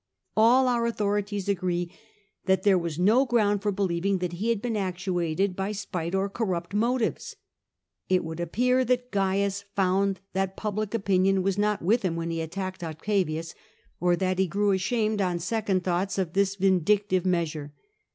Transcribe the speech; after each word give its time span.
All 0.35 0.67
our 0.67 0.87
authorities 0.87 1.47
agree 1.47 1.91
that 2.45 2.63
there 2.63 2.75
was 2.79 2.97
no 2.97 3.23
ground 3.23 3.61
for 3.61 3.71
believing 3.71 4.17
that 4.17 4.33
ha 4.33 4.47
had 4.49 4.59
been 4.59 4.75
actuated 4.75 5.55
by 5.55 5.73
spite 5.73 6.15
or 6.15 6.27
corrupt 6.27 6.73
motives. 6.73 7.35
It 8.09 8.23
would 8.23 8.39
appear 8.39 8.83
that 8.83 9.11
Cains 9.11 9.63
found 9.75 10.19
that 10.33 10.57
public 10.57 10.95
opinion 10.95 11.43
was 11.43 11.59
not 11.59 11.83
with 11.83 12.01
him 12.01 12.15
when 12.15 12.31
he 12.31 12.41
attacked 12.41 12.83
Octavius, 12.83 13.53
or 13.99 14.15
that 14.15 14.39
he 14.39 14.47
grew 14.47 14.71
ashamed 14.71 15.21
on 15.21 15.37
second 15.37 15.83
thoughts 15.83 16.17
of 16.17 16.33
this 16.33 16.55
vindictive 16.55 17.23
measure. 17.23 17.71